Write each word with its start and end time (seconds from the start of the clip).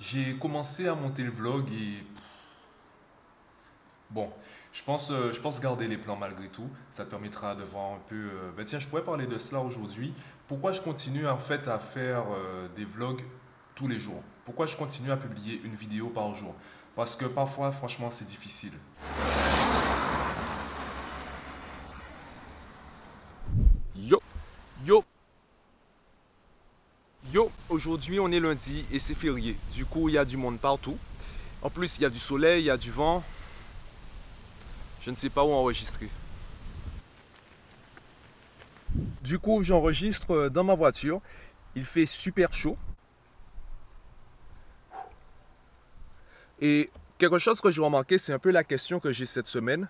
J'ai 0.00 0.34
commencé 0.36 0.88
à 0.88 0.94
monter 0.94 1.22
le 1.22 1.30
vlog 1.30 1.70
et. 1.72 2.04
Bon, 4.10 4.30
je 4.72 4.82
pense, 4.82 5.10
euh, 5.10 5.32
je 5.32 5.40
pense 5.40 5.60
garder 5.60 5.88
les 5.88 5.96
plans 5.96 6.16
malgré 6.16 6.48
tout. 6.48 6.68
Ça 6.90 7.04
te 7.04 7.10
permettra 7.10 7.54
de 7.54 7.64
voir 7.64 7.92
un 7.92 8.00
peu. 8.08 8.14
euh, 8.14 8.52
ben 8.56 8.64
tiens, 8.64 8.78
je 8.78 8.86
pourrais 8.86 9.02
parler 9.04 9.26
de 9.26 9.38
cela 9.38 9.60
aujourd'hui. 9.60 10.12
Pourquoi 10.46 10.72
je 10.72 10.80
continue 10.80 11.26
en 11.26 11.38
fait 11.38 11.66
à 11.68 11.78
faire 11.78 12.24
euh, 12.30 12.68
des 12.76 12.84
vlogs 12.84 13.22
tous 13.74 13.88
les 13.88 13.98
jours? 13.98 14.22
Pourquoi 14.44 14.66
je 14.66 14.76
continue 14.76 15.10
à 15.10 15.16
publier 15.16 15.60
une 15.64 15.74
vidéo 15.74 16.08
par 16.08 16.34
jour? 16.34 16.54
Parce 16.94 17.16
que 17.16 17.24
parfois, 17.24 17.72
franchement, 17.72 18.10
c'est 18.10 18.26
difficile. 18.26 18.72
Yo, 23.96 24.22
yo, 24.84 25.02
yo, 27.32 27.50
aujourd'hui 27.86 28.18
on 28.18 28.32
est 28.32 28.40
lundi 28.40 28.84
et 28.90 28.98
c'est 28.98 29.14
férié. 29.14 29.56
Du 29.72 29.84
coup, 29.84 30.08
il 30.08 30.14
y 30.14 30.18
a 30.18 30.24
du 30.24 30.36
monde 30.36 30.58
partout. 30.58 30.96
En 31.60 31.68
plus, 31.68 31.98
il 31.98 32.02
y 32.02 32.04
a 32.04 32.10
du 32.10 32.18
soleil, 32.18 32.62
il 32.62 32.66
y 32.66 32.70
a 32.70 32.76
du 32.76 32.90
vent. 32.90 33.22
Je 35.02 35.10
ne 35.10 35.16
sais 35.16 35.28
pas 35.28 35.44
où 35.44 35.52
enregistrer. 35.52 36.08
Du 39.22 39.38
coup, 39.38 39.62
j'enregistre 39.62 40.48
dans 40.48 40.64
ma 40.64 40.74
voiture. 40.74 41.20
Il 41.74 41.84
fait 41.84 42.06
super 42.06 42.52
chaud. 42.54 42.78
Et 46.60 46.90
quelque 47.18 47.38
chose 47.38 47.60
que 47.60 47.70
j'ai 47.70 47.82
remarqué, 47.82 48.16
c'est 48.16 48.32
un 48.32 48.38
peu 48.38 48.50
la 48.50 48.64
question 48.64 48.98
que 48.98 49.12
j'ai 49.12 49.26
cette 49.26 49.46
semaine. 49.46 49.88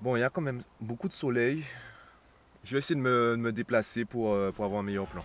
Bon, 0.00 0.14
il 0.14 0.20
y 0.20 0.22
a 0.22 0.28
quand 0.28 0.42
même 0.42 0.62
beaucoup 0.80 1.08
de 1.08 1.12
soleil. 1.12 1.64
Je 2.62 2.72
vais 2.72 2.78
essayer 2.78 2.94
de 2.96 3.00
me, 3.00 3.52
déplacer 3.52 4.04
euh, 4.14 4.52
pour 4.52 4.64
avoir 4.64 4.80
un 4.80 4.84
meilleur 4.84 5.06
plan. 5.06 5.24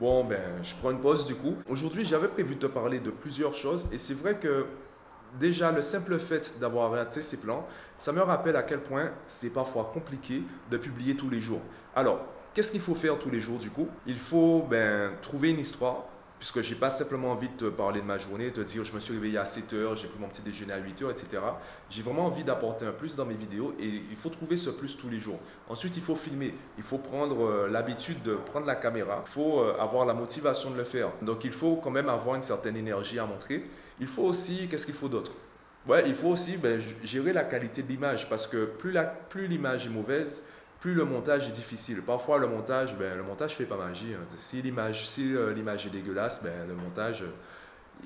Bon, 0.00 0.24
ben, 0.24 0.40
je 0.64 0.74
prends 0.74 0.90
une 0.90 0.98
pause 0.98 1.24
du 1.24 1.36
coup. 1.36 1.54
Aujourd'hui, 1.68 2.04
j'avais 2.04 2.26
prévu 2.26 2.56
de 2.56 2.60
te 2.60 2.66
parler 2.66 2.98
de 2.98 3.10
plusieurs 3.10 3.54
choses 3.54 3.88
et 3.92 3.98
c'est 3.98 4.14
vrai 4.14 4.40
que 4.40 4.66
déjà 5.38 5.70
le 5.70 5.82
simple 5.82 6.18
fait 6.18 6.58
d'avoir 6.58 6.90
raté 6.90 7.22
ces 7.22 7.36
plans, 7.36 7.64
ça 7.96 8.10
me 8.10 8.20
rappelle 8.20 8.56
à 8.56 8.64
quel 8.64 8.80
point 8.80 9.12
c'est 9.28 9.50
parfois 9.50 9.88
compliqué 9.94 10.42
de 10.68 10.78
publier 10.78 11.14
tous 11.14 11.30
les 11.30 11.40
jours. 11.40 11.60
Alors, 11.94 12.26
qu'est-ce 12.54 12.72
qu'il 12.72 12.80
faut 12.80 12.96
faire 12.96 13.20
tous 13.20 13.30
les 13.30 13.40
jours 13.40 13.60
du 13.60 13.70
coup? 13.70 13.86
Il 14.04 14.18
faut 14.18 14.66
ben, 14.68 15.12
trouver 15.22 15.50
une 15.50 15.60
histoire, 15.60 16.06
puisque 16.44 16.60
j'ai 16.60 16.74
pas 16.74 16.90
simplement 16.90 17.30
envie 17.30 17.48
de 17.48 17.54
te 17.54 17.64
parler 17.64 18.02
de 18.02 18.04
ma 18.04 18.18
journée, 18.18 18.50
de 18.50 18.50
te 18.50 18.60
dire 18.60 18.84
je 18.84 18.92
me 18.92 19.00
suis 19.00 19.14
réveillé 19.14 19.38
à 19.38 19.46
7 19.46 19.72
heures, 19.72 19.96
j'ai 19.96 20.08
pris 20.08 20.18
mon 20.20 20.28
petit 20.28 20.42
déjeuner 20.42 20.74
à 20.74 20.76
8 20.76 21.00
heures, 21.00 21.10
etc. 21.10 21.42
J'ai 21.88 22.02
vraiment 22.02 22.26
envie 22.26 22.44
d'apporter 22.44 22.84
un 22.84 22.92
plus 22.92 23.16
dans 23.16 23.24
mes 23.24 23.32
vidéos 23.32 23.74
et 23.80 23.86
il 23.86 24.14
faut 24.14 24.28
trouver 24.28 24.58
ce 24.58 24.68
plus 24.68 24.94
tous 24.98 25.08
les 25.08 25.18
jours. 25.18 25.38
Ensuite, 25.70 25.96
il 25.96 26.02
faut 26.02 26.14
filmer, 26.14 26.52
il 26.76 26.84
faut 26.84 26.98
prendre 26.98 27.46
euh, 27.46 27.68
l'habitude 27.70 28.22
de 28.24 28.34
prendre 28.34 28.66
la 28.66 28.76
caméra, 28.76 29.22
il 29.26 29.30
faut 29.30 29.60
euh, 29.60 29.74
avoir 29.80 30.04
la 30.04 30.12
motivation 30.12 30.70
de 30.70 30.76
le 30.76 30.84
faire. 30.84 31.08
Donc 31.22 31.44
il 31.44 31.52
faut 31.52 31.76
quand 31.76 31.90
même 31.90 32.10
avoir 32.10 32.36
une 32.36 32.42
certaine 32.42 32.76
énergie 32.76 33.18
à 33.18 33.24
montrer. 33.24 33.64
Il 33.98 34.06
faut 34.06 34.24
aussi, 34.24 34.68
qu'est-ce 34.68 34.84
qu'il 34.84 34.94
faut 34.94 35.08
d'autre? 35.08 35.32
Ouais, 35.88 36.04
il 36.06 36.14
faut 36.14 36.28
aussi 36.28 36.58
ben, 36.58 36.78
gérer 37.04 37.32
la 37.32 37.44
qualité 37.44 37.82
de 37.82 37.88
l'image 37.88 38.28
parce 38.28 38.46
que 38.46 38.66
plus 38.66 39.48
l'image 39.48 39.86
est 39.86 39.90
mauvaise, 39.90 40.44
plus 40.84 40.92
le 40.92 41.06
montage 41.06 41.48
est 41.48 41.52
difficile. 41.52 42.02
Parfois, 42.02 42.36
le 42.36 42.46
montage, 42.46 42.94
ben, 42.98 43.16
le 43.16 43.22
montage 43.22 43.54
fait 43.54 43.64
pas 43.64 43.78
magie. 43.78 44.12
hein. 44.12 44.22
Si 44.36 44.60
l'image, 44.60 45.08
si 45.08 45.34
euh, 45.34 45.54
l'image 45.54 45.86
est 45.86 45.90
dégueulasse, 45.90 46.42
ben, 46.42 46.68
le 46.68 46.74
montage, 46.74 47.22
euh, 47.22 47.30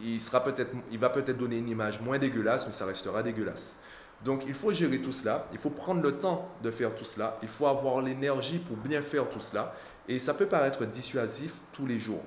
il 0.01 0.21
sera 0.21 0.45
peut-être, 0.45 0.71
il 0.93 0.99
va 1.01 1.09
peut-être 1.09 1.37
donner 1.37 1.59
une 1.59 1.69
image 1.69 2.01
moins 2.01 2.21
dégueulasse, 2.21 2.69
mais 2.69 2.73
ça 2.73 2.87
restera 2.87 3.25
dégueulasse. 3.25 3.81
Donc, 4.25 4.45
il 4.47 4.55
faut 4.55 4.71
gérer 4.71 5.01
tout 5.01 5.11
cela. 5.11 5.49
Il 5.53 5.59
faut 5.59 5.71
prendre 5.71 6.01
le 6.03 6.19
temps 6.19 6.55
de 6.63 6.71
faire 6.71 6.95
tout 6.95 7.05
cela. 7.05 7.37
Il 7.43 7.49
faut 7.49 7.67
avoir 7.67 8.01
l'énergie 8.01 8.61
pour 8.61 8.77
bien 8.77 9.03
faire 9.03 9.29
tout 9.29 9.41
cela. 9.41 9.75
Et 10.07 10.21
ça 10.21 10.33
peut 10.33 10.47
paraître 10.47 10.85
dissuasif 10.85 11.55
tous 11.73 11.85
les 11.85 11.99
jours. 11.99 12.23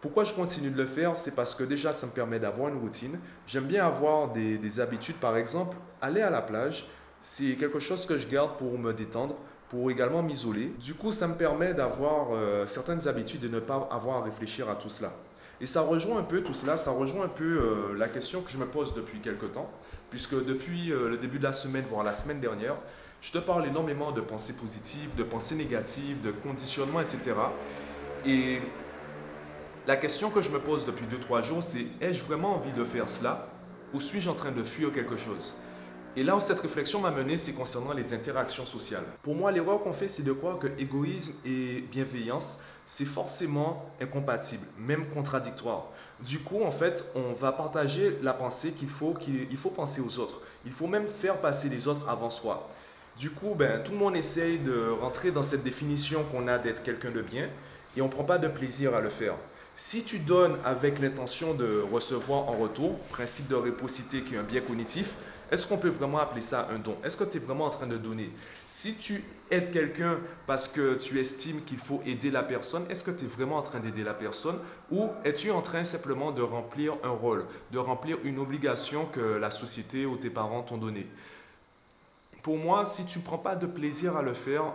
Pourquoi 0.00 0.24
je 0.24 0.32
continue 0.32 0.70
de 0.70 0.78
le 0.78 0.86
faire? 0.86 1.18
C'est 1.18 1.34
parce 1.34 1.54
que 1.54 1.64
déjà, 1.64 1.92
ça 1.92 2.06
me 2.06 2.12
permet 2.12 2.38
d'avoir 2.38 2.70
une 2.70 2.78
routine. 2.78 3.18
J'aime 3.46 3.66
bien 3.66 3.86
avoir 3.86 4.32
des, 4.32 4.56
des 4.56 4.80
habitudes. 4.80 5.16
Par 5.16 5.36
exemple, 5.36 5.76
aller 6.00 6.22
à 6.22 6.30
la 6.30 6.40
plage, 6.40 6.88
c'est 7.20 7.56
quelque 7.56 7.78
chose 7.78 8.06
que 8.06 8.16
je 8.16 8.26
garde 8.26 8.56
pour 8.56 8.78
me 8.78 8.94
détendre, 8.94 9.36
pour 9.68 9.90
également 9.90 10.22
m'isoler. 10.22 10.72
Du 10.80 10.94
coup, 10.94 11.12
ça 11.12 11.26
me 11.28 11.34
permet 11.34 11.74
d'avoir 11.74 12.28
euh, 12.32 12.66
certaines 12.66 13.08
habitudes 13.08 13.44
et 13.44 13.48
ne 13.48 13.60
pas 13.60 13.88
avoir 13.90 14.18
à 14.18 14.22
réfléchir 14.22 14.68
à 14.70 14.76
tout 14.76 14.88
cela. 14.88 15.12
Et 15.60 15.66
ça 15.66 15.80
rejoint 15.80 16.18
un 16.18 16.22
peu 16.22 16.42
tout 16.42 16.54
cela, 16.54 16.76
ça 16.76 16.90
rejoint 16.90 17.24
un 17.24 17.28
peu 17.28 17.44
euh, 17.44 17.96
la 17.96 18.08
question 18.08 18.42
que 18.42 18.50
je 18.50 18.58
me 18.58 18.66
pose 18.66 18.94
depuis 18.94 19.20
quelque 19.20 19.46
temps, 19.46 19.70
puisque 20.10 20.34
depuis 20.44 20.92
euh, 20.92 21.08
le 21.08 21.16
début 21.16 21.38
de 21.38 21.44
la 21.44 21.52
semaine, 21.52 21.84
voire 21.88 22.04
la 22.04 22.12
semaine 22.12 22.40
dernière, 22.40 22.76
je 23.22 23.32
te 23.32 23.38
parle 23.38 23.66
énormément 23.66 24.12
de 24.12 24.20
pensées 24.20 24.52
positives, 24.52 25.14
de 25.16 25.22
pensées 25.22 25.54
négatives, 25.54 26.20
de 26.20 26.30
conditionnement, 26.30 27.00
etc. 27.00 27.32
Et 28.26 28.60
la 29.86 29.96
question 29.96 30.30
que 30.30 30.42
je 30.42 30.50
me 30.50 30.58
pose 30.58 30.84
depuis 30.84 31.06
2-3 31.06 31.42
jours, 31.42 31.62
c'est 31.62 31.86
ai-je 32.00 32.22
vraiment 32.22 32.54
envie 32.54 32.72
de 32.72 32.84
faire 32.84 33.08
cela 33.08 33.48
ou 33.94 34.00
suis-je 34.00 34.28
en 34.28 34.34
train 34.34 34.50
de 34.50 34.62
fuir 34.62 34.92
quelque 34.92 35.16
chose? 35.16 35.54
Et 36.18 36.22
là 36.22 36.34
où 36.34 36.40
cette 36.40 36.60
réflexion 36.60 37.00
m'a 37.00 37.10
mené, 37.10 37.36
c'est 37.36 37.52
concernant 37.52 37.92
les 37.92 38.14
interactions 38.14 38.64
sociales. 38.64 39.04
Pour 39.22 39.34
moi, 39.34 39.52
l'erreur 39.52 39.82
qu'on 39.82 39.92
fait, 39.92 40.08
c'est 40.08 40.22
de 40.22 40.32
croire 40.32 40.58
que 40.58 40.68
égoïsme 40.78 41.34
et 41.44 41.84
bienveillance, 41.92 42.58
c'est 42.86 43.04
forcément 43.04 43.84
incompatible, 44.00 44.64
même 44.78 45.06
contradictoire. 45.10 45.88
Du 46.20 46.38
coup, 46.38 46.62
en 46.64 46.70
fait, 46.70 47.04
on 47.14 47.34
va 47.34 47.52
partager 47.52 48.16
la 48.22 48.32
pensée 48.32 48.72
qu'il 48.72 48.88
faut, 48.88 49.14
faut 49.58 49.70
penser 49.70 50.00
aux 50.00 50.18
autres. 50.18 50.40
Il 50.64 50.72
faut 50.72 50.86
même 50.86 51.06
faire 51.06 51.36
passer 51.36 51.68
les 51.68 51.86
autres 51.86 52.08
avant 52.08 52.30
soi. 52.30 52.70
Du 53.18 53.30
coup, 53.30 53.54
ben, 53.54 53.82
tout 53.82 53.92
le 53.92 53.98
monde 53.98 54.16
essaye 54.16 54.58
de 54.58 54.88
rentrer 55.00 55.32
dans 55.32 55.42
cette 55.42 55.64
définition 55.64 56.24
qu'on 56.32 56.48
a 56.48 56.56
d'être 56.56 56.82
quelqu'un 56.82 57.10
de 57.10 57.20
bien 57.20 57.48
et 57.94 58.00
on 58.00 58.06
ne 58.06 58.10
prend 58.10 58.24
pas 58.24 58.38
de 58.38 58.48
plaisir 58.48 58.94
à 58.94 59.02
le 59.02 59.10
faire. 59.10 59.34
Si 59.78 60.04
tu 60.04 60.18
donnes 60.20 60.56
avec 60.64 60.98
l'intention 61.00 61.52
de 61.52 61.84
recevoir 61.92 62.48
en 62.48 62.52
retour, 62.52 62.98
principe 63.10 63.48
de 63.48 63.56
réciprocité 63.56 64.22
qui 64.22 64.34
est 64.34 64.38
un 64.38 64.42
biais 64.42 64.62
cognitif, 64.62 65.16
est-ce 65.52 65.66
qu'on 65.66 65.76
peut 65.76 65.90
vraiment 65.90 66.18
appeler 66.18 66.40
ça 66.40 66.66
un 66.72 66.78
don? 66.78 66.96
Est-ce 67.04 67.14
que 67.18 67.24
tu 67.24 67.36
es 67.36 67.40
vraiment 67.40 67.66
en 67.66 67.70
train 67.70 67.86
de 67.86 67.98
donner? 67.98 68.30
Si 68.66 68.94
tu 68.94 69.22
aides 69.50 69.70
quelqu'un 69.70 70.18
parce 70.46 70.66
que 70.66 70.94
tu 70.94 71.20
estimes 71.20 71.62
qu'il 71.64 71.76
faut 71.76 72.00
aider 72.06 72.30
la 72.30 72.42
personne, 72.42 72.86
est-ce 72.88 73.04
que 73.04 73.10
tu 73.10 73.26
es 73.26 73.28
vraiment 73.28 73.58
en 73.58 73.62
train 73.62 73.78
d'aider 73.78 74.02
la 74.02 74.14
personne? 74.14 74.58
Ou 74.90 75.10
es-tu 75.24 75.50
en 75.50 75.60
train 75.60 75.84
simplement 75.84 76.32
de 76.32 76.40
remplir 76.40 76.94
un 77.04 77.10
rôle, 77.10 77.44
de 77.70 77.78
remplir 77.78 78.16
une 78.24 78.38
obligation 78.38 79.04
que 79.04 79.20
la 79.20 79.50
société 79.50 80.06
ou 80.06 80.16
tes 80.16 80.30
parents 80.30 80.62
t'ont 80.62 80.78
donnée? 80.78 81.06
Pour 82.42 82.56
moi, 82.56 82.86
si 82.86 83.04
tu 83.04 83.18
ne 83.18 83.24
prends 83.24 83.36
pas 83.36 83.56
de 83.56 83.66
plaisir 83.66 84.16
à 84.16 84.22
le 84.22 84.32
faire, 84.32 84.72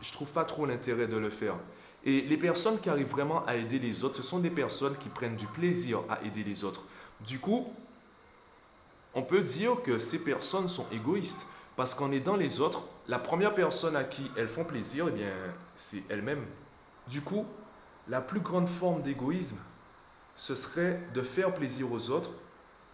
je 0.00 0.12
trouve 0.12 0.28
pas 0.28 0.44
trop 0.44 0.64
l'intérêt 0.64 1.08
de 1.08 1.16
le 1.16 1.30
faire. 1.30 1.56
Et 2.04 2.22
les 2.22 2.36
personnes 2.36 2.80
qui 2.80 2.88
arrivent 2.88 3.08
vraiment 3.08 3.44
à 3.46 3.56
aider 3.56 3.78
les 3.78 4.04
autres, 4.04 4.16
ce 4.16 4.22
sont 4.22 4.38
des 4.38 4.50
personnes 4.50 4.96
qui 4.98 5.08
prennent 5.08 5.36
du 5.36 5.46
plaisir 5.46 6.00
à 6.08 6.22
aider 6.22 6.44
les 6.44 6.64
autres. 6.64 6.84
Du 7.20 7.38
coup, 7.38 7.72
on 9.14 9.22
peut 9.22 9.40
dire 9.40 9.82
que 9.82 9.98
ces 9.98 10.22
personnes 10.22 10.68
sont 10.68 10.86
égoïstes 10.92 11.46
parce 11.76 11.94
qu'en 11.94 12.12
aidant 12.12 12.36
les 12.36 12.60
autres, 12.60 12.82
la 13.08 13.18
première 13.18 13.54
personne 13.54 13.96
à 13.96 14.04
qui 14.04 14.30
elles 14.36 14.48
font 14.48 14.64
plaisir, 14.64 15.06
eh 15.08 15.12
bien, 15.12 15.32
c'est 15.74 16.02
elles-mêmes. 16.08 16.46
Du 17.08 17.20
coup, 17.20 17.46
la 18.06 18.20
plus 18.20 18.40
grande 18.40 18.68
forme 18.68 19.02
d'égoïsme, 19.02 19.58
ce 20.34 20.54
serait 20.54 21.00
de 21.14 21.22
faire 21.22 21.52
plaisir 21.52 21.90
aux 21.92 22.10
autres 22.10 22.30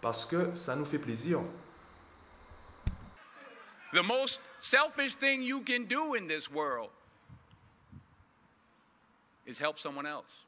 parce 0.00 0.24
que 0.24 0.54
ça 0.54 0.76
nous 0.76 0.84
fait 0.84 0.98
plaisir. 0.98 1.40
The 3.92 4.02
most 4.02 4.40
selfish 4.58 5.16
thing 5.16 5.42
you 5.42 5.60
can 5.60 5.84
do 5.88 6.14
in 6.14 6.26
this 6.26 6.50
world 6.50 6.90
is 9.46 9.58
help 9.58 9.78
someone 9.78 10.06
else. 10.06 10.43